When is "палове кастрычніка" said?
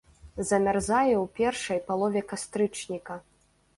1.91-3.23